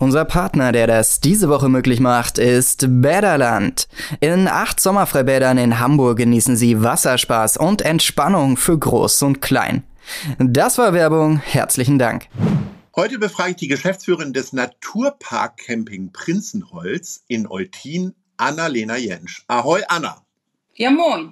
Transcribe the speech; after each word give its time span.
Unser 0.00 0.24
Partner, 0.24 0.72
der 0.72 0.86
das 0.86 1.20
diese 1.20 1.50
Woche 1.50 1.68
möglich 1.68 2.00
macht, 2.00 2.38
ist 2.38 2.86
Bäderland. 2.88 3.86
In 4.20 4.48
acht 4.48 4.80
Sommerfreibädern 4.80 5.58
in 5.58 5.78
Hamburg 5.78 6.16
genießen 6.16 6.56
Sie 6.56 6.82
Wasserspaß 6.82 7.58
und 7.58 7.82
Entspannung 7.82 8.56
für 8.56 8.78
Groß 8.78 9.20
und 9.24 9.42
Klein. 9.42 9.84
Das 10.38 10.78
war 10.78 10.94
Werbung. 10.94 11.38
Herzlichen 11.38 11.98
Dank. 11.98 12.28
Heute 12.96 13.18
befrage 13.18 13.50
ich 13.50 13.56
die 13.56 13.68
Geschäftsführerin 13.68 14.32
des 14.32 14.54
Naturpark 14.54 15.58
Camping 15.58 16.10
Prinzenholz 16.12 17.22
in 17.28 17.46
Eutin, 17.46 18.14
Anna-Lena 18.38 18.96
Jentsch. 18.96 19.42
Ahoi, 19.48 19.82
Anna. 19.86 20.22
Ja, 20.76 20.90
moin. 20.90 21.30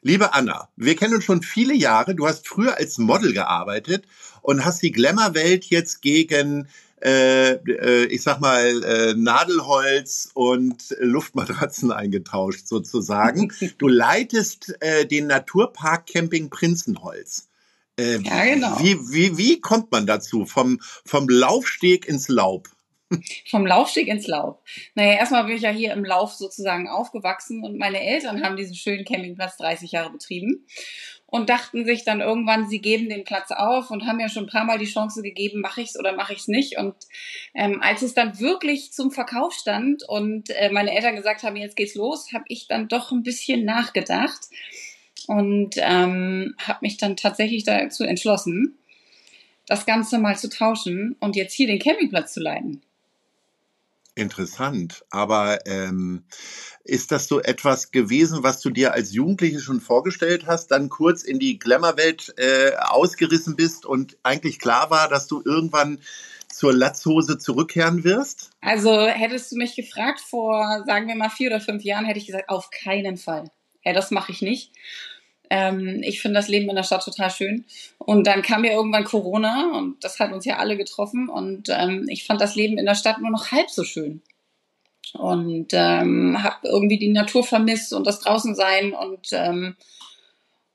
Liebe 0.00 0.32
Anna, 0.32 0.70
wir 0.76 0.96
kennen 0.96 1.16
uns 1.16 1.24
schon 1.24 1.42
viele 1.42 1.74
Jahre. 1.74 2.14
Du 2.14 2.26
hast 2.26 2.48
früher 2.48 2.78
als 2.78 2.96
Model 2.96 3.34
gearbeitet 3.34 4.06
und 4.40 4.64
hast 4.64 4.80
die 4.80 4.92
Glamour-Welt 4.92 5.66
jetzt 5.66 6.00
gegen 6.00 6.68
ich 6.98 8.22
sag 8.22 8.40
mal, 8.40 8.82
äh, 8.82 9.14
Nadelholz 9.14 10.30
und 10.32 10.96
Luftmatratzen 10.98 11.92
eingetauscht 11.92 12.66
sozusagen. 12.66 13.52
du 13.78 13.88
leitest 13.88 14.74
äh, 14.80 15.06
den 15.06 15.26
Naturpark 15.26 16.06
Camping 16.06 16.48
Prinzenholz. 16.48 17.48
Äh, 17.98 18.18
ja, 18.18 18.44
genau. 18.44 18.78
Wie, 18.80 18.96
wie, 19.10 19.38
wie 19.38 19.60
kommt 19.60 19.90
man 19.90 20.06
dazu? 20.06 20.44
Vom, 20.44 20.80
vom 21.04 21.28
Laufsteg 21.28 22.06
ins 22.06 22.28
Laub? 22.28 22.68
Vom 23.50 23.64
Laufsteg 23.64 24.08
ins 24.08 24.26
Laub. 24.26 24.62
Naja, 24.96 25.12
erstmal 25.12 25.44
bin 25.44 25.56
ich 25.56 25.62
ja 25.62 25.70
hier 25.70 25.92
im 25.92 26.04
Lauf 26.04 26.32
sozusagen 26.32 26.88
aufgewachsen 26.88 27.62
und 27.62 27.78
meine 27.78 28.00
Eltern 28.00 28.42
haben 28.42 28.56
diesen 28.56 28.74
schönen 28.74 29.04
Campingplatz 29.04 29.56
30 29.58 29.92
Jahre 29.92 30.10
betrieben 30.10 30.66
und 31.26 31.50
dachten 31.50 31.84
sich 31.84 32.04
dann 32.04 32.20
irgendwann, 32.20 32.68
sie 32.68 32.80
geben 32.80 33.08
den 33.08 33.24
Platz 33.24 33.50
auf 33.50 33.90
und 33.90 34.06
haben 34.06 34.20
ja 34.20 34.28
schon 34.28 34.44
ein 34.44 34.50
paar 34.50 34.64
Mal 34.64 34.78
die 34.78 34.86
Chance 34.86 35.22
gegeben, 35.22 35.60
mache 35.60 35.80
ich's 35.80 35.98
oder 35.98 36.14
mache 36.14 36.32
ich's 36.32 36.48
nicht. 36.48 36.78
Und 36.78 36.94
ähm, 37.54 37.80
als 37.82 38.02
es 38.02 38.14
dann 38.14 38.38
wirklich 38.38 38.92
zum 38.92 39.10
Verkauf 39.10 39.52
stand 39.52 40.04
und 40.08 40.50
äh, 40.50 40.70
meine 40.70 40.94
Eltern 40.94 41.16
gesagt 41.16 41.42
haben, 41.42 41.56
jetzt 41.56 41.76
geht's 41.76 41.96
los, 41.96 42.32
habe 42.32 42.44
ich 42.48 42.68
dann 42.68 42.88
doch 42.88 43.10
ein 43.10 43.24
bisschen 43.24 43.64
nachgedacht 43.64 44.40
und 45.26 45.74
ähm, 45.78 46.54
habe 46.58 46.78
mich 46.82 46.96
dann 46.96 47.16
tatsächlich 47.16 47.64
dazu 47.64 48.04
entschlossen, 48.04 48.78
das 49.66 49.84
Ganze 49.84 50.18
mal 50.18 50.38
zu 50.38 50.48
tauschen 50.48 51.16
und 51.18 51.34
jetzt 51.34 51.54
hier 51.54 51.66
den 51.66 51.80
Campingplatz 51.80 52.32
zu 52.32 52.40
leiten. 52.40 52.82
Interessant. 54.16 55.04
Aber 55.10 55.66
ähm, 55.66 56.24
ist 56.84 57.12
das 57.12 57.28
so 57.28 57.40
etwas 57.40 57.90
gewesen, 57.90 58.42
was 58.42 58.60
du 58.60 58.70
dir 58.70 58.94
als 58.94 59.12
Jugendliche 59.12 59.60
schon 59.60 59.80
vorgestellt 59.80 60.46
hast, 60.46 60.68
dann 60.68 60.88
kurz 60.88 61.22
in 61.22 61.38
die 61.38 61.58
Glamour-Welt 61.58 62.34
äh, 62.38 62.74
ausgerissen 62.76 63.56
bist 63.56 63.84
und 63.84 64.16
eigentlich 64.22 64.58
klar 64.58 64.90
war, 64.90 65.08
dass 65.08 65.26
du 65.26 65.42
irgendwann 65.44 66.00
zur 66.48 66.72
Latzhose 66.72 67.36
zurückkehren 67.36 68.04
wirst? 68.04 68.50
Also 68.62 69.06
hättest 69.06 69.52
du 69.52 69.56
mich 69.56 69.76
gefragt 69.76 70.20
vor, 70.20 70.82
sagen 70.86 71.08
wir 71.08 71.14
mal, 71.14 71.28
vier 71.28 71.50
oder 71.50 71.60
fünf 71.60 71.82
Jahren, 71.82 72.06
hätte 72.06 72.18
ich 72.18 72.26
gesagt, 72.26 72.48
auf 72.48 72.70
keinen 72.70 73.18
Fall. 73.18 73.50
Ja, 73.84 73.92
das 73.92 74.10
mache 74.10 74.32
ich 74.32 74.40
nicht. 74.40 74.72
Ähm, 75.50 76.02
ich 76.02 76.20
finde 76.20 76.38
das 76.38 76.48
Leben 76.48 76.68
in 76.68 76.76
der 76.76 76.82
Stadt 76.82 77.04
total 77.04 77.30
schön. 77.30 77.64
Und 77.98 78.26
dann 78.26 78.42
kam 78.42 78.64
ja 78.64 78.72
irgendwann 78.72 79.04
Corona 79.04 79.72
und 79.76 80.02
das 80.02 80.18
hat 80.18 80.32
uns 80.32 80.44
ja 80.44 80.56
alle 80.56 80.76
getroffen. 80.76 81.28
Und 81.28 81.68
ähm, 81.70 82.06
ich 82.08 82.24
fand 82.24 82.40
das 82.40 82.56
Leben 82.56 82.78
in 82.78 82.86
der 82.86 82.94
Stadt 82.94 83.20
nur 83.20 83.30
noch 83.30 83.52
halb 83.52 83.70
so 83.70 83.84
schön. 83.84 84.22
Und 85.14 85.68
ähm, 85.72 86.42
habe 86.42 86.56
irgendwie 86.68 86.98
die 86.98 87.08
Natur 87.08 87.44
vermisst 87.44 87.92
und 87.92 88.06
das 88.06 88.20
Draußensein 88.20 88.92
und, 88.92 89.28
ähm, 89.32 89.76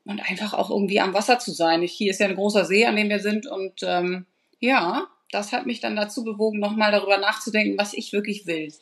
und 0.04 0.20
einfach 0.28 0.54
auch 0.54 0.70
irgendwie 0.70 1.00
am 1.00 1.14
Wasser 1.14 1.38
zu 1.38 1.52
sein. 1.52 1.82
Ich, 1.82 1.92
hier 1.92 2.10
ist 2.10 2.20
ja 2.20 2.26
ein 2.26 2.34
großer 2.34 2.64
See, 2.64 2.86
an 2.86 2.96
dem 2.96 3.08
wir 3.08 3.20
sind. 3.20 3.46
Und 3.46 3.82
ähm, 3.82 4.26
ja, 4.58 5.06
das 5.30 5.52
hat 5.52 5.66
mich 5.66 5.80
dann 5.80 5.96
dazu 5.96 6.24
bewogen, 6.24 6.60
nochmal 6.60 6.92
darüber 6.92 7.18
nachzudenken, 7.18 7.78
was 7.78 7.94
ich 7.94 8.12
wirklich 8.12 8.46
will. 8.46 8.72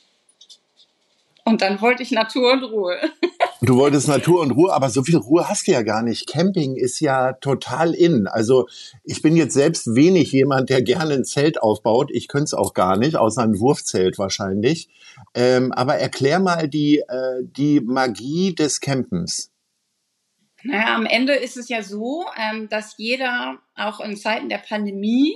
Und 1.45 1.63
dann 1.63 1.81
wollte 1.81 2.03
ich 2.03 2.11
Natur 2.11 2.53
und 2.53 2.65
Ruhe. 2.65 2.99
Du 3.63 3.77
wolltest 3.77 4.09
Natur 4.09 4.41
und 4.41 4.53
Ruhe, 4.53 4.73
aber 4.73 4.89
so 4.89 5.03
viel 5.03 5.19
Ruhe 5.19 5.47
hast 5.47 5.67
du 5.67 5.73
ja 5.73 5.83
gar 5.83 6.03
nicht. 6.03 6.27
Camping 6.27 6.77
ist 6.77 6.99
ja 7.01 7.35
total 7.35 7.93
in. 7.93 8.27
Also 8.27 8.67
ich 9.05 9.21
bin 9.21 9.37
jetzt 9.37 9.53
selbst 9.53 9.95
wenig 9.95 10.33
jemand, 10.33 10.71
der 10.71 10.81
gerne 10.81 11.13
ein 11.13 11.25
Zelt 11.27 11.61
aufbaut. 11.63 12.11
Ich 12.11 12.29
könnte 12.29 12.45
es 12.45 12.55
auch 12.55 12.73
gar 12.73 12.97
nicht, 12.97 13.17
außer 13.17 13.43
ein 13.43 13.61
Wurfzelt 13.61 14.19
wahrscheinlich. 14.19 14.89
Ähm, 15.35 15.73
aber 15.73 15.97
erklär 15.97 16.41
mal 16.41 16.69
die, 16.69 17.01
äh, 17.01 17.43
die 17.43 17.81
Magie 17.81 18.55
des 18.55 18.81
Campens. 18.81 19.51
Naja, 20.63 20.95
am 20.95 21.05
Ende 21.05 21.35
ist 21.35 21.59
es 21.59 21.69
ja 21.69 21.83
so, 21.83 22.25
ähm, 22.39 22.69
dass 22.71 22.95
jeder 22.97 23.59
auch 23.75 24.01
in 24.01 24.17
Zeiten 24.17 24.49
der 24.49 24.59
Pandemie 24.59 25.35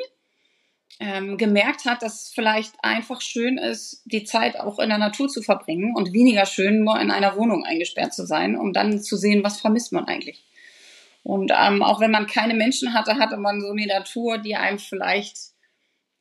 ähm, 1.01 1.37
gemerkt 1.37 1.85
hat, 1.85 2.03
dass 2.03 2.23
es 2.23 2.29
vielleicht 2.33 2.75
einfach 2.83 3.21
schön 3.21 3.59
ist, 3.59 4.03
die 4.05 4.25
Zeit 4.25 4.59
auch 4.59 4.79
in 4.79 4.89
der 4.89 4.99
Natur 4.99 5.29
zu 5.29 5.43
verbringen 5.43 5.95
und 5.97 6.13
weniger 6.13 6.47
schön, 6.47 6.85
nur 6.85 7.01
in 7.01 7.11
einer 7.11 7.37
Wohnung 7.37 7.65
eingesperrt 7.65 8.15
zu 8.15 8.27
sein, 8.27 8.57
um 8.57 8.73
dann 8.73 9.01
zu 9.03 9.17
sehen, 9.17 9.43
was 9.43 9.61
vermisst 9.61 9.93
man 9.93 10.05
eigentlich. 10.05 10.45
Und 11.25 11.53
ähm, 11.57 11.83
auch 11.83 12.01
wenn 12.01 12.11
man 12.11 12.27
keine 12.27 12.55
Menschen 12.55 12.95
hatte, 12.95 13.19
hatte 13.19 13.39
man 13.39 13.61
so 13.61 13.71
eine 13.71 13.87
Natur, 13.87 14.39
die 14.39 14.57
einem 14.57 14.79
vielleicht 14.79 15.39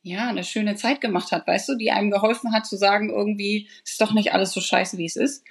ja 0.02 0.28
eine 0.28 0.44
schöne 0.44 0.76
Zeit 0.76 1.00
gemacht 1.00 1.30
hat, 1.30 1.46
weißt 1.46 1.68
du, 1.68 1.76
die 1.76 1.90
einem 1.90 2.10
geholfen 2.10 2.52
hat 2.52 2.66
zu 2.66 2.76
sagen, 2.76 3.10
irgendwie 3.10 3.68
ist 3.84 4.00
doch 4.00 4.12
nicht 4.12 4.32
alles 4.32 4.52
so 4.52 4.60
scheiße, 4.60 4.98
wie 4.98 5.06
es 5.06 5.16
ist. 5.16 5.44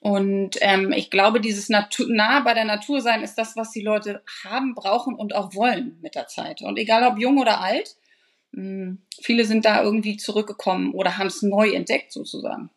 Und 0.00 0.56
ähm, 0.60 0.92
ich 0.92 1.10
glaube, 1.10 1.40
dieses 1.40 1.68
Natur, 1.68 2.06
nah 2.08 2.40
bei 2.40 2.54
der 2.54 2.64
Natur 2.64 3.00
sein 3.00 3.22
ist 3.22 3.36
das, 3.36 3.56
was 3.56 3.70
die 3.70 3.80
Leute 3.80 4.22
haben, 4.44 4.74
brauchen 4.74 5.14
und 5.14 5.34
auch 5.34 5.54
wollen 5.54 5.98
mit 6.02 6.14
der 6.14 6.26
Zeit. 6.26 6.62
Und 6.62 6.78
egal 6.78 7.04
ob 7.04 7.18
jung 7.18 7.38
oder 7.38 7.60
alt, 7.60 7.96
hm, 8.56 8.98
viele 9.20 9.44
sind 9.44 9.66
da 9.66 9.82
irgendwie 9.82 10.16
zurückgekommen 10.16 10.92
oder 10.92 11.18
haben 11.18 11.26
es 11.26 11.42
neu 11.42 11.70
entdeckt 11.70 12.12
sozusagen. 12.12 12.70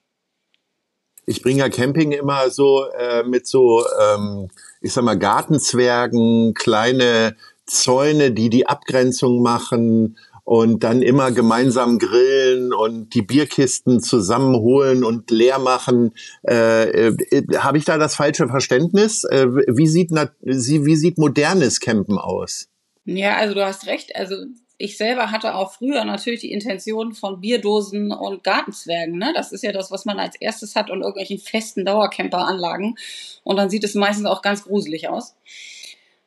Ich 1.26 1.42
bringe 1.42 1.60
ja 1.60 1.70
Camping 1.70 2.12
immer 2.12 2.50
so 2.50 2.86
äh, 2.98 3.24
mit 3.24 3.48
so, 3.48 3.86
ähm, 4.02 4.50
ich 4.82 4.92
sag 4.92 5.04
mal, 5.04 5.18
Gartenzwergen, 5.18 6.54
kleine 6.54 7.36
Zäune, 7.66 8.32
die 8.32 8.50
die 8.50 8.68
Abgrenzung 8.68 9.42
machen 9.42 10.18
und 10.44 10.84
dann 10.84 11.02
immer 11.02 11.32
gemeinsam 11.32 12.00
grillen 12.00 12.74
und 12.74 13.14
die 13.14 13.22
Bierkisten 13.22 14.02
zusammenholen 14.02 15.04
und 15.04 15.30
leer 15.30 15.60
machen. 15.60 16.14
Äh, 16.46 17.10
äh, 17.10 17.58
Habe 17.58 17.78
ich 17.78 17.86
da 17.86 18.00
das 18.00 18.16
falsche 18.16 18.48
Verständnis? 18.48 19.24
Äh, 19.24 19.48
wie, 19.48 19.88
sieht, 19.88 20.10
wie 20.42 20.96
sieht 20.96 21.20
modernes 21.20 21.80
Campen 21.80 22.18
aus? 22.18 22.68
Ja, 23.06 23.38
also 23.38 23.54
du 23.54 23.64
hast 23.64 23.86
recht. 23.86 24.16
Also 24.16 24.36
ich 24.82 24.96
selber 24.96 25.30
hatte 25.30 25.56
auch 25.56 25.74
früher 25.74 26.06
natürlich 26.06 26.40
die 26.40 26.54
Intention 26.54 27.14
von 27.14 27.42
Bierdosen 27.42 28.14
und 28.14 28.46
Gartenzwergen. 28.46 29.18
Ne? 29.18 29.34
Das 29.36 29.52
ist 29.52 29.62
ja 29.62 29.74
das, 29.74 29.92
was 29.92 30.06
man 30.06 30.20
als 30.20 30.38
erstes 30.38 30.76
hat 30.76 30.90
und 30.90 31.02
irgendwelchen 31.02 31.38
festen 31.38 31.84
Dauercamperanlagen. 31.84 32.98
Und 33.44 33.58
dann 33.58 33.70
sieht 33.70 33.84
es 33.84 33.94
meistens 33.94 34.26
auch 34.26 34.42
ganz 34.42 34.64
gruselig 34.64 35.10
aus. 35.10 35.36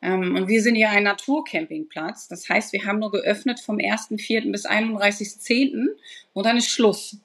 Ähm, 0.03 0.35
und 0.35 0.47
wir 0.47 0.61
sind 0.61 0.75
ja 0.75 0.91
ein 0.91 1.01
Naturcampingplatz. 1.01 2.27
Das 2.27 2.47
heißt, 2.47 2.73
wir 2.73 2.85
haben 2.85 2.99
nur 2.99 3.11
geöffnet 3.11 3.59
vom 3.59 3.77
1.4. 3.77 4.51
bis 4.51 4.67
31.10. 4.67 5.87
und 6.33 6.45
dann 6.45 6.57
ist 6.57 6.69
Schluss. 6.69 7.17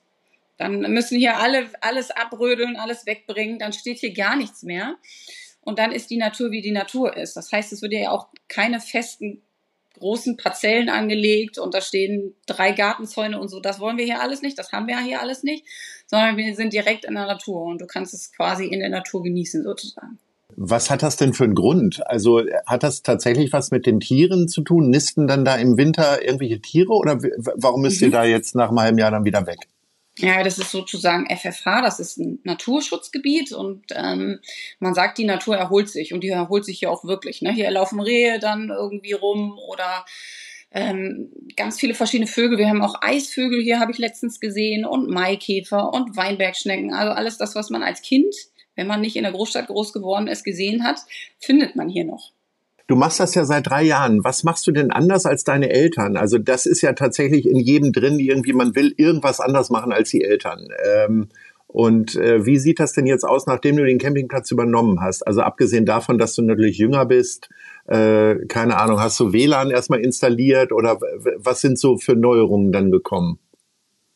Dann 0.56 0.80
müssen 0.80 1.18
hier 1.18 1.36
alle 1.36 1.68
alles 1.82 2.10
abrödeln, 2.10 2.76
alles 2.76 3.04
wegbringen. 3.04 3.58
Dann 3.58 3.74
steht 3.74 3.98
hier 3.98 4.14
gar 4.14 4.34
nichts 4.34 4.62
mehr. 4.62 4.96
Und 5.60 5.78
dann 5.78 5.92
ist 5.92 6.08
die 6.08 6.16
Natur, 6.16 6.50
wie 6.52 6.62
die 6.62 6.72
Natur 6.72 7.14
ist. 7.14 7.36
Das 7.36 7.52
heißt, 7.52 7.70
es 7.74 7.82
wird 7.82 7.92
ja 7.92 8.12
auch 8.12 8.28
keine 8.48 8.80
festen 8.80 9.42
großen 9.98 10.36
Parzellen 10.36 10.88
angelegt 10.88 11.58
und 11.58 11.74
da 11.74 11.80
stehen 11.80 12.34
drei 12.46 12.72
Gartenzäune 12.72 13.40
und 13.40 13.48
so. 13.48 13.60
Das 13.60 13.80
wollen 13.80 13.98
wir 13.98 14.04
hier 14.04 14.20
alles 14.20 14.42
nicht, 14.42 14.58
das 14.58 14.72
haben 14.72 14.86
wir 14.86 14.98
hier 15.00 15.20
alles 15.20 15.42
nicht, 15.42 15.64
sondern 16.06 16.36
wir 16.36 16.54
sind 16.54 16.72
direkt 16.72 17.04
in 17.04 17.14
der 17.14 17.26
Natur 17.26 17.62
und 17.62 17.80
du 17.80 17.86
kannst 17.86 18.14
es 18.14 18.32
quasi 18.32 18.66
in 18.66 18.80
der 18.80 18.90
Natur 18.90 19.22
genießen 19.22 19.62
sozusagen. 19.62 20.18
Was 20.56 20.90
hat 20.90 21.02
das 21.02 21.16
denn 21.16 21.34
für 21.34 21.44
einen 21.44 21.54
Grund? 21.54 22.04
Also 22.06 22.42
hat 22.66 22.82
das 22.82 23.02
tatsächlich 23.02 23.52
was 23.52 23.70
mit 23.70 23.86
den 23.86 24.00
Tieren 24.00 24.48
zu 24.48 24.62
tun? 24.62 24.90
Nisten 24.90 25.28
dann 25.28 25.44
da 25.44 25.56
im 25.56 25.76
Winter 25.76 26.24
irgendwelche 26.24 26.60
Tiere 26.60 26.92
oder 26.92 27.18
warum 27.54 27.82
müsst 27.82 28.00
ihr 28.00 28.08
mhm. 28.08 28.12
da 28.12 28.24
jetzt 28.24 28.54
nach 28.54 28.70
einem 28.70 28.80
halben 28.80 28.98
Jahr 28.98 29.10
dann 29.10 29.24
wieder 29.24 29.46
weg? 29.46 29.68
Ja, 30.18 30.42
das 30.42 30.58
ist 30.58 30.70
sozusagen 30.70 31.26
FFH, 31.34 31.82
das 31.82 32.00
ist 32.00 32.18
ein 32.18 32.40
Naturschutzgebiet 32.42 33.52
und 33.52 33.84
ähm, 33.94 34.40
man 34.80 34.94
sagt, 34.94 35.18
die 35.18 35.24
Natur 35.24 35.56
erholt 35.56 35.88
sich 35.88 36.12
und 36.12 36.22
die 36.22 36.28
erholt 36.28 36.64
sich 36.64 36.80
hier 36.80 36.90
auch 36.90 37.04
wirklich. 37.04 37.40
Ne? 37.40 37.52
Hier 37.52 37.70
laufen 37.70 38.00
Rehe 38.00 38.38
dann 38.38 38.70
irgendwie 38.70 39.12
rum 39.12 39.58
oder 39.68 40.04
ähm, 40.72 41.30
ganz 41.56 41.78
viele 41.78 41.94
verschiedene 41.94 42.26
Vögel. 42.26 42.58
Wir 42.58 42.68
haben 42.68 42.82
auch 42.82 42.96
Eisvögel 43.00 43.62
hier, 43.62 43.80
habe 43.80 43.92
ich 43.92 43.98
letztens 43.98 44.40
gesehen 44.40 44.84
und 44.84 45.08
Maikäfer 45.08 45.92
und 45.92 46.16
Weinbergschnecken. 46.16 46.92
Also 46.92 47.12
alles 47.12 47.38
das, 47.38 47.54
was 47.54 47.70
man 47.70 47.82
als 47.82 48.02
Kind 48.02 48.34
wenn 48.78 48.86
man 48.86 49.00
nicht 49.00 49.16
in 49.16 49.24
der 49.24 49.32
Großstadt 49.32 49.66
groß 49.66 49.92
geworden 49.92 50.28
ist, 50.28 50.44
gesehen 50.44 50.84
hat, 50.84 51.00
findet 51.40 51.74
man 51.74 51.88
hier 51.88 52.04
noch. 52.04 52.32
Du 52.88 52.96
machst 52.96 53.20
das 53.20 53.34
ja 53.34 53.44
seit 53.44 53.66
drei 53.66 53.82
Jahren. 53.82 54.24
Was 54.24 54.44
machst 54.44 54.66
du 54.66 54.72
denn 54.72 54.90
anders 54.90 55.26
als 55.26 55.44
deine 55.44 55.68
Eltern? 55.68 56.16
Also 56.16 56.38
das 56.38 56.64
ist 56.64 56.80
ja 56.80 56.94
tatsächlich 56.94 57.46
in 57.46 57.58
jedem 57.58 57.92
drin, 57.92 58.18
irgendwie 58.18 58.54
man 58.54 58.74
will 58.74 58.94
irgendwas 58.96 59.40
anders 59.40 59.68
machen 59.68 59.92
als 59.92 60.08
die 60.08 60.24
Eltern. 60.24 60.68
Ähm, 60.84 61.28
und 61.66 62.16
äh, 62.16 62.46
wie 62.46 62.58
sieht 62.58 62.80
das 62.80 62.94
denn 62.94 63.06
jetzt 63.06 63.24
aus, 63.24 63.46
nachdem 63.46 63.76
du 63.76 63.84
den 63.84 63.98
Campingplatz 63.98 64.50
übernommen 64.50 65.02
hast? 65.02 65.26
Also 65.26 65.42
abgesehen 65.42 65.84
davon, 65.84 66.16
dass 66.16 66.34
du 66.34 66.40
natürlich 66.40 66.78
jünger 66.78 67.04
bist, 67.04 67.50
äh, 67.88 68.36
keine 68.46 68.78
Ahnung, 68.78 69.00
hast 69.00 69.20
du 69.20 69.34
WLAN 69.34 69.70
erstmal 69.70 70.00
installiert 70.00 70.72
oder 70.72 70.98
was 71.36 71.60
sind 71.60 71.78
so 71.78 71.98
für 71.98 72.16
Neuerungen 72.16 72.72
dann 72.72 72.90
gekommen? 72.90 73.38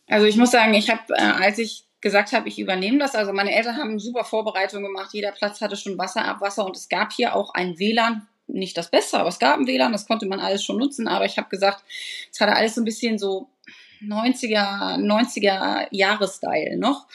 Also 0.09 0.27
ich 0.27 0.39
muss 0.39 0.51
sagen, 0.51 0.73
ich 0.73 0.89
habe, 0.89 1.03
äh, 1.11 1.45
als 1.45 1.59
ich 1.59 1.85
gesagt 2.01 2.33
habe, 2.33 2.49
ich 2.49 2.59
übernehme 2.59 2.99
das. 2.99 3.15
Also 3.15 3.35
meine 3.35 3.55
Eltern 3.55 3.77
haben 3.77 3.99
super 3.99 4.25
Vorbereitungen 4.25 4.87
gemacht. 4.87 5.11
Jeder 5.13 5.33
Platz 5.33 5.61
hatte 5.61 5.77
schon 5.77 5.99
Wasserabwasser 5.99 6.65
und 6.65 6.75
es 6.75 6.89
gab 6.89 7.13
hier 7.13 7.37
auch 7.37 7.53
ein 7.53 7.79
WLAN. 7.79 8.27
Nicht 8.53 8.77
das 8.77 8.91
Beste, 8.91 9.19
aber 9.19 9.29
es 9.29 9.39
gab 9.39 9.59
ein 9.59 9.67
WLAN, 9.67 9.93
das 9.93 10.07
konnte 10.07 10.27
man 10.27 10.41
alles 10.41 10.65
schon 10.65 10.79
nutzen. 10.79 11.09
Aber 11.09 11.25
ich 11.25 11.39
habe 11.39 11.49
gesagt, 11.49 11.85
es 12.31 12.41
hatte 12.41 12.55
alles 12.55 12.75
so 12.75 12.81
ein 12.81 12.85
bisschen 12.85 13.19
so 13.19 13.49
90er, 14.03 14.99
90er 14.99 15.89
Jahres-Style 15.91 16.77
noch. 16.77 17.07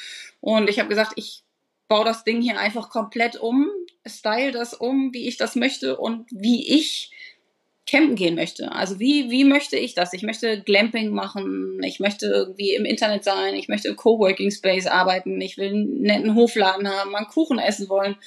Und 0.42 0.70
ich 0.70 0.80
habe 0.80 0.90
gesagt, 0.90 1.14
ich 1.16 1.44
baue 1.88 2.06
das 2.06 2.24
Ding 2.24 2.42
hier 2.42 2.60
einfach 2.60 2.90
komplett 2.90 3.38
um, 3.38 3.70
style 4.06 4.52
das 4.52 4.74
um, 4.74 5.14
wie 5.14 5.28
ich 5.28 5.38
das 5.38 5.56
möchte 5.56 5.98
und 5.98 6.28
wie 6.32 6.78
ich 6.78 7.12
campen 7.90 8.16
gehen 8.16 8.36
möchte. 8.36 8.72
Also 8.74 9.00
wie, 9.00 9.32
wie 9.32 9.46
möchte 9.46 9.78
ich 9.78 9.96
das? 9.96 10.12
Ich 10.12 10.22
möchte 10.22 10.62
Glamping 10.62 11.10
machen, 11.10 11.82
ich 11.84 12.00
möchte 12.00 12.26
irgendwie 12.28 12.74
im 12.74 12.86
Internet 12.86 13.24
sein, 13.24 13.56
ich 13.56 13.70
möchte 13.70 13.88
im 13.88 13.96
Coworking 13.96 14.52
Space 14.52 14.88
arbeiten, 14.88 15.40
ich 15.40 15.58
will 15.58 15.70
einen 15.70 16.02
netten 16.02 16.36
Hofladen 16.36 16.88
haben, 16.88 17.12
mal 17.12 17.20
einen 17.20 17.28
Kuchen 17.28 17.60
essen 17.60 17.88
wollen. 17.88 18.18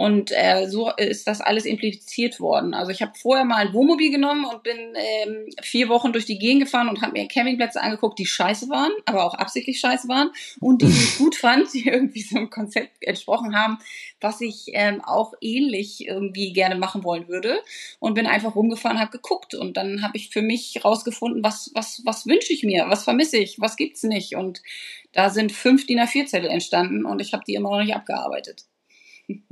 Und 0.00 0.30
äh, 0.30 0.68
so 0.68 0.92
ist 0.96 1.26
das 1.26 1.40
alles 1.40 1.64
impliziert 1.64 2.38
worden. 2.38 2.72
Also 2.72 2.92
ich 2.92 3.02
habe 3.02 3.18
vorher 3.20 3.44
mal 3.44 3.56
ein 3.56 3.72
Wohnmobil 3.72 4.12
genommen 4.12 4.44
und 4.44 4.62
bin 4.62 4.76
ähm, 4.76 5.46
vier 5.60 5.88
Wochen 5.88 6.12
durch 6.12 6.24
die 6.24 6.38
Gegend 6.38 6.62
gefahren 6.62 6.88
und 6.88 7.02
habe 7.02 7.14
mir 7.14 7.26
Campingplätze 7.26 7.80
angeguckt, 7.80 8.16
die 8.16 8.24
scheiße 8.24 8.68
waren, 8.68 8.92
aber 9.06 9.24
auch 9.24 9.34
absichtlich 9.34 9.80
scheiße 9.80 10.06
waren 10.06 10.30
und 10.60 10.82
die 10.82 10.86
ich 10.86 11.18
gut 11.18 11.34
fand, 11.34 11.74
die 11.74 11.88
irgendwie 11.88 12.22
so 12.22 12.36
einem 12.36 12.48
Konzept 12.48 12.92
entsprochen 13.00 13.56
haben, 13.56 13.78
was 14.20 14.40
ich 14.40 14.66
ähm, 14.68 15.02
auch 15.04 15.32
ähnlich 15.40 16.06
irgendwie 16.06 16.52
gerne 16.52 16.76
machen 16.76 17.02
wollen 17.02 17.26
würde. 17.26 17.58
Und 17.98 18.14
bin 18.14 18.28
einfach 18.28 18.54
rumgefahren, 18.54 19.00
habe 19.00 19.10
geguckt 19.10 19.56
und 19.56 19.76
dann 19.76 20.04
habe 20.04 20.16
ich 20.16 20.30
für 20.30 20.42
mich 20.42 20.84
rausgefunden, 20.84 21.42
was, 21.42 21.72
was, 21.74 22.02
was 22.04 22.24
wünsche 22.24 22.52
ich 22.52 22.62
mir, 22.62 22.86
was 22.88 23.02
vermisse 23.02 23.38
ich, 23.38 23.58
was 23.58 23.76
gibt's 23.76 24.04
nicht. 24.04 24.36
Und 24.36 24.62
da 25.10 25.28
sind 25.28 25.50
fünf 25.50 25.86
DIN 25.86 25.98
A4-Zettel 25.98 26.50
entstanden 26.50 27.04
und 27.04 27.20
ich 27.20 27.32
habe 27.32 27.42
die 27.44 27.54
immer 27.54 27.70
noch 27.70 27.82
nicht 27.82 27.96
abgearbeitet. 27.96 28.67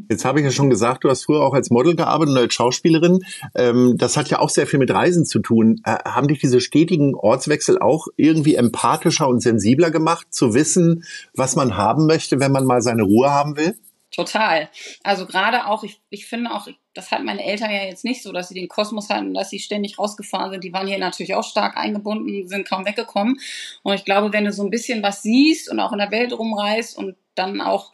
Jetzt 0.08 0.24
habe 0.24 0.38
ich 0.38 0.44
ja 0.44 0.50
schon 0.50 0.70
gesagt, 0.70 1.04
du 1.04 1.10
hast 1.10 1.24
früher 1.24 1.42
auch 1.42 1.52
als 1.52 1.70
Model 1.70 1.96
gearbeitet 1.96 2.32
und 2.32 2.38
als 2.38 2.54
Schauspielerin. 2.54 3.20
Ähm, 3.54 3.96
das 3.98 4.16
hat 4.16 4.30
ja 4.30 4.38
auch 4.38 4.48
sehr 4.48 4.66
viel 4.66 4.78
mit 4.78 4.90
Reisen 4.90 5.26
zu 5.26 5.40
tun. 5.40 5.80
Äh, 5.84 5.96
haben 6.04 6.28
dich 6.28 6.38
diese 6.38 6.60
stetigen 6.60 7.14
Ortswechsel 7.14 7.78
auch 7.78 8.06
irgendwie 8.16 8.54
empathischer 8.54 9.28
und 9.28 9.40
sensibler 9.40 9.90
gemacht, 9.90 10.32
zu 10.32 10.54
wissen, 10.54 11.04
was 11.34 11.56
man 11.56 11.76
haben 11.76 12.06
möchte, 12.06 12.40
wenn 12.40 12.52
man 12.52 12.64
mal 12.64 12.80
seine 12.80 13.02
Ruhe 13.02 13.30
haben 13.30 13.56
will? 13.56 13.76
Total. 14.12 14.70
Also 15.02 15.26
gerade 15.26 15.66
auch, 15.66 15.82
ich, 15.82 16.00
ich 16.08 16.26
finde 16.26 16.52
auch, 16.52 16.68
das 16.94 17.10
hatten 17.10 17.26
meine 17.26 17.44
Eltern 17.44 17.70
ja 17.70 17.84
jetzt 17.84 18.04
nicht 18.04 18.22
so, 18.22 18.32
dass 18.32 18.48
sie 18.48 18.54
den 18.54 18.68
Kosmos 18.68 19.10
hatten, 19.10 19.34
dass 19.34 19.50
sie 19.50 19.58
ständig 19.58 19.98
rausgefahren 19.98 20.52
sind. 20.52 20.64
Die 20.64 20.72
waren 20.72 20.86
hier 20.86 20.98
natürlich 20.98 21.34
auch 21.34 21.44
stark 21.44 21.76
eingebunden, 21.76 22.48
sind 22.48 22.66
kaum 22.66 22.86
weggekommen. 22.86 23.38
Und 23.82 23.94
ich 23.94 24.06
glaube, 24.06 24.32
wenn 24.32 24.46
du 24.46 24.52
so 24.52 24.62
ein 24.62 24.70
bisschen 24.70 25.02
was 25.02 25.22
siehst 25.22 25.70
und 25.70 25.80
auch 25.80 25.92
in 25.92 25.98
der 25.98 26.12
Welt 26.12 26.32
rumreist 26.32 26.96
und 26.96 27.16
dann 27.34 27.60
auch 27.60 27.92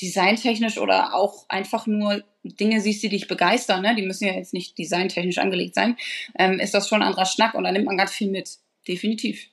designtechnisch 0.00 0.78
oder 0.78 1.14
auch 1.14 1.44
einfach 1.48 1.86
nur 1.86 2.22
Dinge 2.42 2.80
siehst, 2.80 3.02
die 3.02 3.08
dich 3.08 3.28
begeistern, 3.28 3.82
ne? 3.82 3.94
die 3.94 4.06
müssen 4.06 4.26
ja 4.26 4.32
jetzt 4.32 4.54
nicht 4.54 4.78
designtechnisch 4.78 5.38
angelegt 5.38 5.74
sein, 5.74 5.96
ähm, 6.38 6.58
ist 6.58 6.74
das 6.74 6.88
schon 6.88 7.02
ein 7.02 7.08
anderer 7.08 7.26
Schnack 7.26 7.54
und 7.54 7.64
da 7.64 7.72
nimmt 7.72 7.86
man 7.86 7.98
ganz 7.98 8.12
viel 8.12 8.30
mit. 8.30 8.58
Definitiv. 8.88 9.50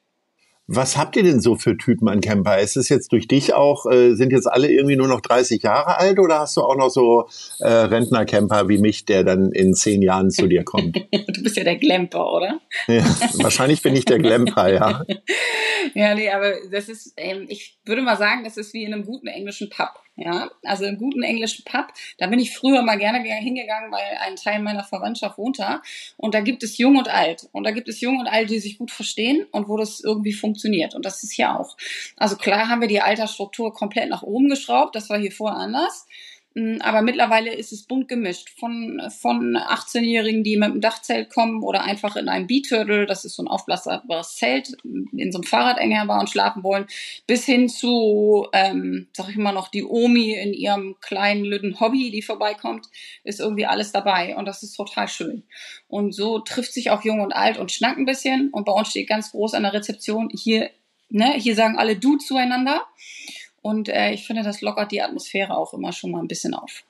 Was 0.69 0.97
habt 0.97 1.15
ihr 1.15 1.23
denn 1.23 1.39
so 1.39 1.55
für 1.55 1.77
Typen 1.77 2.09
an 2.09 2.19
Camper? 2.19 2.59
Ist 2.59 2.75
es 2.75 2.89
jetzt 2.89 3.13
durch 3.13 3.25
dich 3.25 3.53
auch, 3.53 3.85
äh, 3.89 4.15
sind 4.15 4.33
jetzt 4.33 4.47
alle 4.47 4.69
irgendwie 4.69 4.97
nur 4.97 5.07
noch 5.07 5.21
30 5.21 5.63
Jahre 5.63 5.97
alt 5.97 6.19
oder 6.19 6.39
hast 6.39 6.57
du 6.57 6.61
auch 6.61 6.75
noch 6.75 6.89
so 6.89 7.29
äh, 7.59 7.69
Rentner-Camper 7.69 8.67
wie 8.67 8.77
mich, 8.77 9.05
der 9.05 9.23
dann 9.23 9.53
in 9.53 9.73
zehn 9.73 10.01
Jahren 10.01 10.29
zu 10.29 10.47
dir 10.47 10.65
kommt? 10.65 10.97
du 11.11 11.41
bist 11.41 11.55
ja 11.55 11.63
der 11.63 11.77
Glamper, 11.77 12.33
oder? 12.33 12.59
Ja, 12.87 13.05
wahrscheinlich 13.35 13.81
bin 13.81 13.95
ich 13.95 14.03
der 14.03 14.19
Glamper, 14.19 14.73
ja. 14.73 15.05
ja, 15.97 16.13
nee, 16.13 16.29
aber 16.29 16.53
das 16.69 16.89
ist, 16.89 17.15
ähm, 17.17 17.47
ich 17.49 17.79
würde 17.83 18.03
mal 18.03 18.17
sagen, 18.17 18.43
das 18.43 18.55
ist 18.55 18.71
wie 18.75 18.83
in 18.83 18.93
einem 18.93 19.03
guten 19.03 19.25
englischen 19.25 19.71
Pub. 19.71 19.89
Ja, 20.15 20.51
also 20.63 20.85
im 20.85 20.99
guten 20.99 21.23
englischen 21.23 21.65
Pub, 21.65 21.87
da 22.19 22.27
bin 22.27 22.37
ich 22.37 22.55
früher 22.55 22.83
mal 22.83 22.99
gerne 22.99 23.17
hingegangen, 23.19 23.91
weil 23.91 24.17
ein 24.21 24.35
Teil 24.35 24.61
meiner 24.61 24.83
Verwandtschaft 24.83 25.39
wohnt 25.39 25.57
da. 25.57 25.81
Und 26.15 26.35
da 26.35 26.41
gibt 26.41 26.61
es 26.61 26.77
Jung 26.77 26.97
und 26.97 27.07
Alt. 27.07 27.49
Und 27.51 27.63
da 27.63 27.71
gibt 27.71 27.87
es 27.87 27.99
Jung 27.99 28.19
und 28.19 28.27
Alt, 28.27 28.51
die 28.51 28.59
sich 28.59 28.77
gut 28.77 28.91
verstehen 28.91 29.47
und 29.51 29.69
wo 29.69 29.77
das 29.77 29.99
irgendwie 29.99 30.33
funktioniert. 30.33 30.93
Und 30.93 31.03
das 31.03 31.23
ist 31.23 31.33
hier 31.33 31.59
auch. 31.59 31.77
Also 32.15 32.35
klar 32.35 32.69
haben 32.69 32.81
wir 32.81 32.87
die 32.87 33.01
Altersstruktur 33.01 33.73
komplett 33.73 34.09
nach 34.09 34.21
oben 34.21 34.49
geschraubt. 34.49 34.95
Das 34.95 35.09
war 35.09 35.17
hier 35.17 35.31
vorher 35.31 35.57
anders. 35.57 36.05
Mm, 36.57 36.77
aber 36.81 37.03
mittlerweile 37.03 37.53
ist 37.53 37.71
es 37.71 37.83
bunt 37.83 38.07
gemischt. 38.07 38.49
Von, 38.59 38.99
von 39.21 39.55
18-Jährigen, 39.55 40.43
die 40.43 40.57
mit 40.57 40.69
dem 40.69 40.81
Dachzelt 40.81 41.29
kommen 41.29 41.61
oder 41.61 41.83
einfach 41.83 42.15
in 42.15 42.29
einem 42.29 42.47
B-Turtle, 42.47 43.05
das 43.05 43.25
ist 43.25 43.35
so 43.35 43.43
ein 43.43 43.47
aufblasbares 43.47 44.37
Zelt, 44.37 44.75
in 44.83 45.31
so 45.31 45.37
einem 45.37 45.43
Fahrradänger 45.43 46.07
war 46.07 46.19
und 46.19 46.31
schlafen 46.31 46.63
wollen, 46.63 46.87
bis 47.27 47.45
hin 47.45 47.69
zu, 47.69 48.47
ähm, 48.53 49.07
sag 49.13 49.29
ich 49.29 49.35
mal 49.35 49.51
noch, 49.51 49.67
die 49.67 49.83
Omi 49.83 50.33
in 50.33 50.53
ihrem 50.53 50.95
kleinen 50.99 51.45
lüden 51.45 51.79
Hobby, 51.79 52.09
die 52.09 52.23
vorbeikommt, 52.23 52.87
ist 53.23 53.39
irgendwie 53.39 53.67
alles 53.67 53.91
dabei. 53.91 54.35
Und 54.35 54.45
das 54.45 54.63
ist 54.63 54.73
total 54.73 55.07
schön. 55.07 55.43
Und 55.87 56.15
so 56.15 56.39
trifft 56.39 56.73
sich 56.73 56.89
auch 56.89 57.03
Jung 57.03 57.19
und 57.19 57.33
Alt 57.33 57.59
und 57.59 57.71
schnackt 57.71 57.99
ein 57.99 58.05
bisschen. 58.05 58.49
Und 58.49 58.65
bei 58.65 58.71
uns 58.71 58.89
steht 58.89 59.07
ganz 59.07 59.29
groß 59.29 59.53
an 59.53 59.61
der 59.61 59.73
Rezeption, 59.73 60.29
hier, 60.33 60.71
ne, 61.09 61.33
hier 61.33 61.53
sagen 61.53 61.77
alle 61.77 61.97
Du 61.97 62.17
zueinander. 62.17 62.81
Und 63.61 63.89
äh, 63.89 64.11
ich 64.11 64.25
finde, 64.25 64.43
das 64.43 64.61
lockert 64.61 64.91
die 64.91 65.01
Atmosphäre 65.01 65.57
auch 65.57 65.73
immer 65.73 65.91
schon 65.91 66.11
mal 66.11 66.19
ein 66.19 66.27
bisschen 66.27 66.53
auf. 66.53 66.83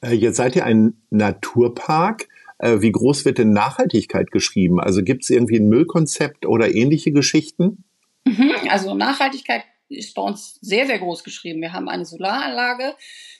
Äh, 0.00 0.12
jetzt 0.12 0.36
seid 0.36 0.56
ihr 0.56 0.64
ein 0.64 1.02
Naturpark. 1.10 2.28
Äh, 2.58 2.80
wie 2.80 2.92
groß 2.92 3.24
wird 3.24 3.38
denn 3.38 3.52
Nachhaltigkeit 3.52 4.30
geschrieben? 4.30 4.80
Also 4.80 5.02
gibt 5.02 5.24
es 5.24 5.30
irgendwie 5.30 5.56
ein 5.56 5.68
Müllkonzept 5.68 6.46
oder 6.46 6.74
ähnliche 6.74 7.12
Geschichten? 7.12 7.84
Mhm, 8.24 8.52
also 8.68 8.94
Nachhaltigkeit 8.94 9.64
ist 9.88 10.14
bei 10.14 10.22
uns 10.22 10.58
sehr, 10.60 10.86
sehr 10.86 10.98
groß 10.98 11.24
geschrieben. 11.24 11.60
Wir 11.60 11.72
haben 11.72 11.88
eine 11.88 12.04
Solaranlage, 12.04 12.94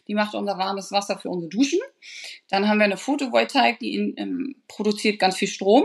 die 0.09 0.15
macht 0.15 0.35
unser 0.35 0.59
warmes 0.59 0.93
Wasser 0.93 1.19
für 1.19 1.31
unsere 1.31 1.51
Duschen. 1.51 1.81
Dann 2.51 2.69
haben 2.69 2.79
wir 2.79 2.85
eine 2.85 2.97
Photovoltaik, 2.97 3.79
die 3.79 3.95
in, 3.95 4.15
ähm, 4.17 4.57
produziert 4.69 5.19
ganz 5.19 5.37
viel 5.37 5.49
Strom. 5.49 5.85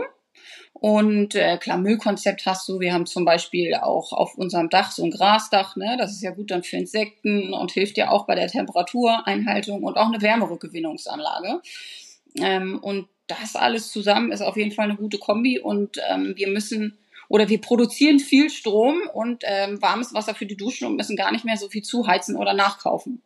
Und 0.72 1.34
äh, 1.34 1.58
klar, 1.58 1.78
Müllkonzept 1.78 2.46
hast 2.46 2.68
du. 2.68 2.80
Wir 2.80 2.94
haben 2.94 3.04
zum 3.04 3.24
Beispiel 3.24 3.74
auch 3.74 4.12
auf 4.12 4.36
unserem 4.36 4.70
Dach 4.70 4.92
so 4.92 5.04
ein 5.04 5.10
Grasdach, 5.10 5.76
ne? 5.76 5.96
Das 5.98 6.12
ist 6.12 6.22
ja 6.22 6.30
gut 6.30 6.50
dann 6.50 6.62
für 6.62 6.76
Insekten 6.76 7.52
und 7.52 7.72
hilft 7.72 7.98
ja 7.98 8.10
auch 8.10 8.26
bei 8.26 8.34
der 8.34 8.48
Temperatureinhaltung 8.48 9.82
und 9.82 9.96
auch 9.96 10.06
eine 10.06 10.22
Wärmerückgewinnungsanlage. 10.22 11.60
Ähm, 12.36 12.78
und 12.80 13.08
das 13.26 13.56
alles 13.56 13.92
zusammen 13.92 14.32
ist 14.32 14.40
auf 14.40 14.56
jeden 14.56 14.72
Fall 14.72 14.86
eine 14.86 14.96
gute 14.96 15.18
Kombi 15.18 15.58
und 15.58 15.98
ähm, 16.08 16.34
wir 16.36 16.48
müssen 16.48 16.98
oder 17.28 17.48
wir 17.48 17.60
produzieren 17.60 18.18
viel 18.18 18.50
Strom 18.50 19.02
und 19.12 19.44
ähm, 19.46 19.80
warmes 19.80 20.14
Wasser 20.14 20.34
für 20.34 20.46
die 20.46 20.56
Duschen 20.56 20.86
und 20.86 20.96
müssen 20.96 21.16
gar 21.16 21.30
nicht 21.30 21.44
mehr 21.44 21.56
so 21.56 21.68
viel 21.68 21.82
zuheizen 21.82 22.36
oder 22.36 22.54
nachkaufen. 22.54 23.22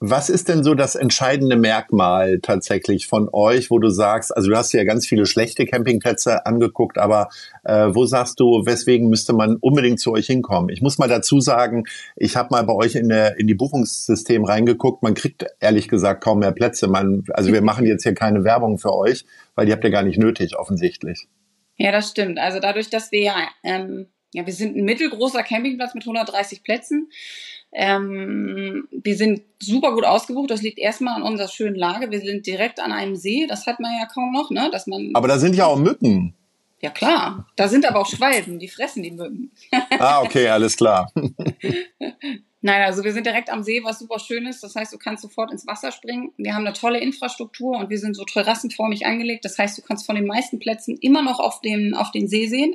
Was 0.00 0.28
ist 0.28 0.48
denn 0.48 0.62
so 0.62 0.74
das 0.74 0.94
entscheidende 0.94 1.56
Merkmal 1.56 2.38
tatsächlich 2.40 3.08
von 3.08 3.28
euch, 3.32 3.70
wo 3.70 3.80
du 3.80 3.88
sagst, 3.88 4.36
also 4.36 4.48
du 4.48 4.56
hast 4.56 4.72
ja 4.72 4.84
ganz 4.84 5.06
viele 5.06 5.26
schlechte 5.26 5.66
Campingplätze 5.66 6.46
angeguckt, 6.46 6.98
aber 6.98 7.30
äh, 7.64 7.88
wo 7.90 8.04
sagst 8.04 8.38
du, 8.38 8.64
weswegen 8.64 9.08
müsste 9.08 9.32
man 9.32 9.56
unbedingt 9.56 9.98
zu 9.98 10.12
euch 10.12 10.26
hinkommen? 10.26 10.70
Ich 10.70 10.82
muss 10.82 10.98
mal 10.98 11.08
dazu 11.08 11.40
sagen, 11.40 11.84
ich 12.14 12.36
habe 12.36 12.50
mal 12.52 12.62
bei 12.62 12.74
euch 12.74 12.94
in, 12.94 13.08
der, 13.08 13.38
in 13.40 13.48
die 13.48 13.54
Buchungssystem 13.54 14.44
reingeguckt, 14.44 15.02
man 15.02 15.14
kriegt 15.14 15.46
ehrlich 15.58 15.88
gesagt 15.88 16.22
kaum 16.22 16.38
mehr 16.38 16.52
Plätze. 16.52 16.86
Man, 16.86 17.24
also 17.32 17.52
wir 17.52 17.62
machen 17.62 17.84
jetzt 17.84 18.04
hier 18.04 18.14
keine 18.14 18.44
Werbung 18.44 18.78
für 18.78 18.94
euch, 18.94 19.24
weil 19.56 19.66
die 19.66 19.72
habt 19.72 19.82
ihr 19.82 19.90
gar 19.90 20.04
nicht 20.04 20.18
nötig, 20.18 20.56
offensichtlich. 20.56 21.26
Ja, 21.76 21.90
das 21.90 22.10
stimmt. 22.10 22.38
Also 22.38 22.60
dadurch, 22.60 22.90
dass 22.90 23.10
wir 23.10 23.32
ähm, 23.64 24.06
ja, 24.32 24.44
wir 24.44 24.52
sind 24.52 24.76
ein 24.76 24.84
mittelgroßer 24.84 25.42
Campingplatz 25.42 25.94
mit 25.94 26.04
130 26.04 26.62
Plätzen. 26.62 27.10
Ähm, 27.72 28.88
wir 28.90 29.16
sind 29.16 29.42
super 29.60 29.92
gut 29.92 30.04
ausgebucht. 30.04 30.50
Das 30.50 30.62
liegt 30.62 30.78
erstmal 30.78 31.16
an 31.16 31.22
unserer 31.22 31.48
schönen 31.48 31.76
Lage. 31.76 32.10
Wir 32.10 32.20
sind 32.20 32.46
direkt 32.46 32.80
an 32.80 32.92
einem 32.92 33.16
See. 33.16 33.46
Das 33.46 33.66
hat 33.66 33.80
man 33.80 33.92
ja 33.98 34.06
kaum 34.06 34.32
noch, 34.32 34.50
ne? 34.50 34.68
Dass 34.72 34.86
man. 34.86 35.10
Aber 35.14 35.28
da 35.28 35.38
sind 35.38 35.54
ja 35.54 35.66
auch 35.66 35.78
Mücken. 35.78 36.34
Ja 36.80 36.90
klar. 36.90 37.46
Da 37.56 37.68
sind 37.68 37.86
aber 37.86 38.00
auch 38.00 38.08
Schwalben. 38.08 38.58
Die 38.58 38.68
fressen 38.68 39.02
die 39.02 39.10
Mücken. 39.10 39.50
ah, 39.98 40.22
okay, 40.22 40.48
alles 40.48 40.76
klar. 40.76 41.12
Nein, 42.60 42.82
also 42.82 43.04
wir 43.04 43.12
sind 43.12 43.24
direkt 43.24 43.50
am 43.50 43.62
See, 43.62 43.84
was 43.84 44.00
super 44.00 44.18
schön 44.18 44.44
ist. 44.44 44.64
Das 44.64 44.74
heißt, 44.74 44.92
du 44.92 44.98
kannst 44.98 45.22
sofort 45.22 45.52
ins 45.52 45.66
Wasser 45.68 45.92
springen. 45.92 46.32
Wir 46.38 46.56
haben 46.56 46.66
eine 46.66 46.74
tolle 46.74 46.98
Infrastruktur 46.98 47.78
und 47.78 47.88
wir 47.88 47.98
sind 47.98 48.16
so 48.16 48.24
terrassenförmig 48.24 49.06
angelegt. 49.06 49.44
Das 49.44 49.58
heißt, 49.58 49.78
du 49.78 49.82
kannst 49.82 50.06
von 50.06 50.16
den 50.16 50.26
meisten 50.26 50.58
Plätzen 50.58 50.98
immer 51.00 51.22
noch 51.22 51.38
auf 51.38 51.60
den, 51.60 51.94
auf 51.94 52.10
den 52.10 52.26
See 52.26 52.48
sehen. 52.48 52.74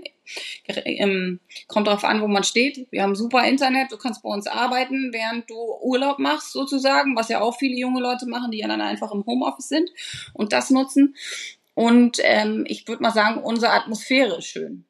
Ähm, 0.85 1.41
kommt 1.67 1.87
darauf 1.87 2.05
an, 2.05 2.21
wo 2.21 2.27
man 2.27 2.45
steht. 2.45 2.87
Wir 2.91 3.03
haben 3.03 3.13
super 3.13 3.45
Internet. 3.45 3.91
Du 3.91 3.97
kannst 3.97 4.23
bei 4.23 4.29
uns 4.29 4.47
arbeiten, 4.47 5.11
während 5.11 5.49
du 5.49 5.57
Urlaub 5.81 6.17
machst, 6.17 6.53
sozusagen, 6.53 7.17
was 7.17 7.27
ja 7.27 7.41
auch 7.41 7.57
viele 7.57 7.75
junge 7.75 7.99
Leute 7.99 8.25
machen, 8.25 8.51
die 8.51 8.59
ja 8.59 8.69
dann 8.69 8.79
einfach 8.79 9.11
im 9.11 9.25
Homeoffice 9.25 9.67
sind 9.67 9.89
und 10.33 10.53
das 10.53 10.69
nutzen. 10.69 11.15
Und 11.73 12.19
ähm, 12.23 12.63
ich 12.67 12.87
würde 12.87 13.03
mal 13.03 13.11
sagen, 13.11 13.43
unsere 13.43 13.73
Atmosphäre 13.73 14.37
ist 14.37 14.47
schön. 14.47 14.85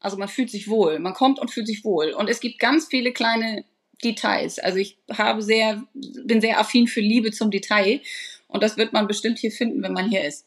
Also 0.00 0.16
man 0.16 0.26
fühlt 0.26 0.50
sich 0.50 0.66
wohl. 0.68 0.98
Man 0.98 1.14
kommt 1.14 1.38
und 1.38 1.52
fühlt 1.52 1.68
sich 1.68 1.84
wohl. 1.84 2.10
Und 2.10 2.28
es 2.28 2.40
gibt 2.40 2.58
ganz 2.58 2.86
viele 2.86 3.12
kleine 3.12 3.64
Details. 4.04 4.58
Also 4.58 4.78
ich 4.78 4.98
habe 5.10 5.42
sehr, 5.42 5.82
bin 6.24 6.40
sehr 6.40 6.58
affin 6.58 6.86
für 6.86 7.00
Liebe 7.00 7.30
zum 7.30 7.50
Detail. 7.50 8.00
Und 8.48 8.62
das 8.62 8.76
wird 8.76 8.92
man 8.92 9.06
bestimmt 9.06 9.38
hier 9.38 9.50
finden, 9.50 9.82
wenn 9.82 9.92
man 9.92 10.08
hier 10.08 10.24
ist. 10.24 10.46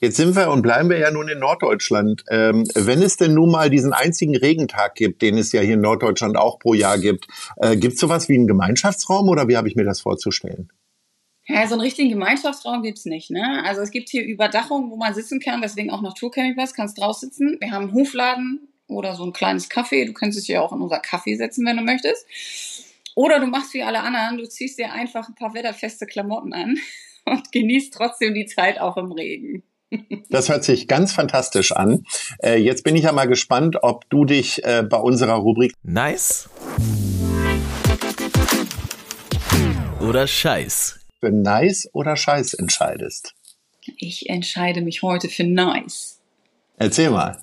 Jetzt 0.00 0.16
sind 0.16 0.36
wir 0.36 0.50
und 0.50 0.62
bleiben 0.62 0.90
wir 0.90 0.98
ja 0.98 1.10
nun 1.10 1.28
in 1.28 1.38
Norddeutschland. 1.38 2.24
Ähm, 2.28 2.64
wenn 2.74 3.00
es 3.00 3.16
denn 3.16 3.34
nun 3.34 3.50
mal 3.50 3.70
diesen 3.70 3.92
einzigen 3.92 4.36
Regentag 4.36 4.96
gibt, 4.96 5.22
den 5.22 5.38
es 5.38 5.52
ja 5.52 5.60
hier 5.62 5.74
in 5.74 5.80
Norddeutschland 5.80 6.36
auch 6.36 6.58
pro 6.58 6.74
Jahr 6.74 6.98
gibt, 6.98 7.26
äh, 7.56 7.76
gibt 7.76 7.94
es 7.94 8.00
sowas 8.00 8.28
wie 8.28 8.34
einen 8.34 8.46
Gemeinschaftsraum 8.46 9.28
oder 9.28 9.48
wie 9.48 9.56
habe 9.56 9.68
ich 9.68 9.76
mir 9.76 9.84
das 9.84 10.00
vorzustellen? 10.00 10.68
Ja, 11.46 11.66
so 11.66 11.74
einen 11.74 11.82
richtigen 11.82 12.10
Gemeinschaftsraum 12.10 12.82
gibt's 12.82 13.04
nicht. 13.04 13.30
Ne? 13.30 13.62
Also 13.64 13.82
es 13.82 13.90
gibt 13.90 14.08
hier 14.08 14.24
Überdachung, 14.24 14.90
wo 14.90 14.96
man 14.96 15.14
sitzen 15.14 15.40
kann, 15.40 15.62
deswegen 15.62 15.90
auch 15.90 16.02
Naturcampingplatz, 16.02 16.74
kannst 16.74 16.98
draußen 16.98 17.30
sitzen. 17.30 17.56
Wir 17.60 17.70
haben 17.70 17.84
einen 17.84 17.94
Hofladen, 17.94 18.68
oder 18.88 19.14
so 19.14 19.24
ein 19.24 19.32
kleines 19.32 19.68
Kaffee. 19.68 20.04
Du 20.04 20.12
kannst 20.12 20.38
dich 20.38 20.48
ja 20.48 20.60
auch 20.60 20.72
in 20.72 20.80
unser 20.80 21.00
Kaffee 21.00 21.36
setzen, 21.36 21.66
wenn 21.66 21.76
du 21.76 21.82
möchtest. 21.82 22.26
Oder 23.14 23.38
du 23.40 23.46
machst 23.46 23.74
wie 23.74 23.82
alle 23.82 24.00
anderen, 24.00 24.38
du 24.38 24.48
ziehst 24.48 24.78
dir 24.78 24.92
einfach 24.92 25.28
ein 25.28 25.34
paar 25.34 25.54
wetterfeste 25.54 26.06
Klamotten 26.06 26.52
an 26.52 26.76
und 27.24 27.52
genießt 27.52 27.94
trotzdem 27.94 28.34
die 28.34 28.46
Zeit 28.46 28.80
auch 28.80 28.96
im 28.96 29.12
Regen. 29.12 29.62
Das 30.28 30.48
hört 30.48 30.64
sich 30.64 30.88
ganz 30.88 31.12
fantastisch 31.12 31.70
an. 31.70 32.04
Äh, 32.42 32.56
jetzt 32.56 32.82
bin 32.82 32.96
ich 32.96 33.04
ja 33.04 33.12
mal 33.12 33.28
gespannt, 33.28 33.76
ob 33.82 34.08
du 34.10 34.24
dich 34.24 34.64
äh, 34.64 34.82
bei 34.82 34.96
unserer 34.96 35.34
Rubrik 35.34 35.72
Nice 35.82 36.48
oder 40.00 40.26
Scheiß 40.26 40.98
für 41.20 41.30
Nice 41.30 41.88
oder 41.92 42.16
Scheiß 42.16 42.54
entscheidest. 42.54 43.34
Ich 43.98 44.28
entscheide 44.28 44.80
mich 44.80 45.02
heute 45.02 45.28
für 45.28 45.44
Nice. 45.44 46.20
Erzähl 46.76 47.10
mal. 47.10 47.40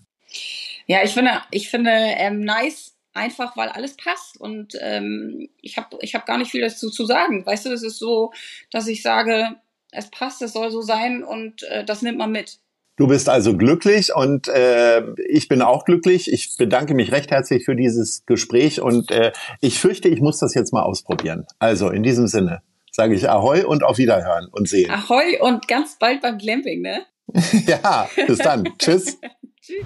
Ja, 0.92 1.04
ich 1.06 1.14
finde, 1.14 1.32
ich 1.52 1.70
finde 1.70 1.90
ähm, 1.90 2.42
nice 2.42 2.98
einfach, 3.14 3.56
weil 3.56 3.70
alles 3.70 3.96
passt 3.96 4.38
und 4.38 4.74
ähm, 4.82 5.48
ich 5.62 5.78
habe 5.78 5.98
ich 6.02 6.16
hab 6.16 6.26
gar 6.26 6.38
nicht 6.38 6.52
viel 6.52 6.60
dazu 6.60 6.90
zu 6.90 7.06
sagen. 7.06 7.46
Weißt 7.46 7.66
du, 7.66 7.70
das 7.70 7.82
ist 7.82 7.98
so, 7.98 8.34
dass 8.72 8.88
ich 8.88 9.02
sage, 9.02 9.56
es 9.92 10.10
passt, 10.10 10.42
es 10.42 10.52
soll 10.52 10.70
so 10.70 10.82
sein 10.82 11.24
und 11.24 11.64
äh, 11.64 11.86
das 11.86 12.02
nimmt 12.02 12.18
man 12.18 12.34
mit. 12.34 12.60
Du 12.98 13.08
bist 13.08 13.30
also 13.30 13.56
glücklich 13.56 14.14
und 14.14 14.50
äh, 14.50 15.02
ich 15.30 15.48
bin 15.48 15.62
auch 15.62 15.86
glücklich. 15.86 16.30
Ich 16.30 16.58
bedanke 16.58 16.94
mich 16.94 17.14
recht 17.14 17.32
herzlich 17.32 17.64
für 17.64 17.78
dieses 17.78 18.26
Gespräch 18.26 18.82
und 18.82 19.12
äh, 19.12 19.32
ich 19.62 19.80
fürchte, 19.80 20.10
ich 20.10 20.20
muss 20.20 20.40
das 20.40 20.54
jetzt 20.56 20.74
mal 20.74 20.84
ausprobieren. 20.84 21.46
Also 21.58 21.90
in 21.90 22.04
diesem 22.04 22.28
Sinne 22.28 22.64
sage 22.92 23.16
ich 23.16 23.30
Ahoi 23.30 23.64
und 23.64 23.86
auf 23.86 23.98
Wiederhören 23.98 24.50
und 24.52 24.68
sehen. 24.68 24.92
Ahoi 24.92 25.40
und 25.40 25.70
ganz 25.70 25.98
bald 25.98 26.20
beim 26.20 26.38
Glamping, 26.38 26.82
ne? 26.82 27.06
ja, 27.66 28.10
bis 28.28 28.40
dann. 28.40 28.66
Tschüss. 28.78 29.18
Tschüss. 29.62 29.86